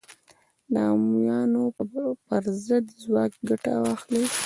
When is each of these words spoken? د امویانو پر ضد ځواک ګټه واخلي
د 0.73 0.75
امویانو 0.93 1.63
پر 2.25 2.43
ضد 2.65 2.85
ځواک 3.01 3.31
ګټه 3.47 3.73
واخلي 3.83 4.23